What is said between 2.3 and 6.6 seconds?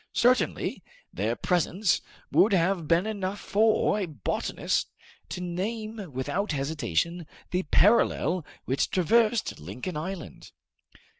would have been enough for a botanist to name without